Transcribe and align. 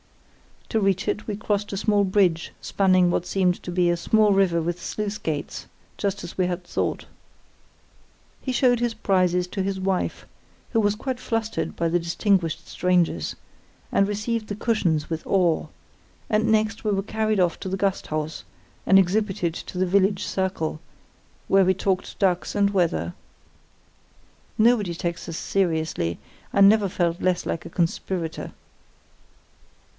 To 0.69 0.79
reach 0.79 1.07
it 1.07 1.27
we 1.27 1.35
crossed 1.35 1.73
a 1.73 1.77
small 1.77 2.05
bridge 2.05 2.53
spanning 2.61 3.11
what 3.11 3.27
seemed 3.27 3.61
to 3.61 3.69
be 3.71 3.89
a 3.89 3.97
small 3.97 4.31
river 4.33 4.59
with 4.61 4.81
sluice 4.81 5.17
gates, 5.19 5.67
just 5.97 6.23
as 6.23 6.37
we 6.39 6.47
had 6.47 6.63
thought. 6.63 7.05
"He 8.41 8.51
showed 8.51 8.79
his 8.79 8.95
prizes 8.95 9.45
to 9.47 9.61
his 9.61 9.79
wife, 9.79 10.25
who 10.71 10.79
was 10.79 10.95
quite 10.95 11.19
flustered 11.19 11.75
by 11.75 11.87
the 11.89 11.99
distinguished 11.99 12.67
strangers, 12.67 13.35
and 13.91 14.07
received 14.07 14.47
the 14.47 14.55
cushions 14.55 15.07
with 15.09 15.27
awe; 15.27 15.67
and 16.29 16.47
next 16.51 16.83
we 16.85 16.91
were 16.91 17.03
carried 17.03 17.39
off 17.41 17.59
to 17.59 17.69
the 17.69 17.77
Gasthaus 17.77 18.43
and 18.87 18.97
exhibited 18.97 19.53
to 19.53 19.77
the 19.77 19.85
village 19.85 20.23
circle, 20.23 20.79
where 21.49 21.65
we 21.65 21.73
talked 21.73 22.17
ducks 22.17 22.55
and 22.55 22.69
weather. 22.71 23.13
(Nobody 24.57 24.95
takes 24.95 25.27
us 25.29 25.37
seriously; 25.37 26.17
I 26.53 26.61
never 26.61 26.87
felt 26.89 27.21
less 27.21 27.45
like 27.45 27.65
a 27.67 27.69
conspirator.) 27.69 28.53